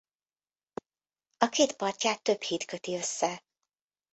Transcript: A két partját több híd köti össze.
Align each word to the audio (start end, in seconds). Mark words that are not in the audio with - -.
A 1.37 1.49
két 1.49 1.75
partját 1.75 2.21
több 2.23 2.41
híd 2.41 2.65
köti 2.65 2.95
össze. 2.95 3.43